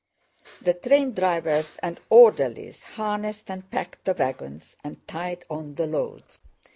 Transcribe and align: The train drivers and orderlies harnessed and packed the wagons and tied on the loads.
The 0.63 0.73
train 0.73 1.13
drivers 1.13 1.77
and 1.83 1.99
orderlies 2.09 2.81
harnessed 2.81 3.51
and 3.51 3.69
packed 3.69 4.03
the 4.05 4.15
wagons 4.15 4.75
and 4.83 5.07
tied 5.07 5.45
on 5.47 5.75
the 5.75 5.85
loads. 5.85 6.39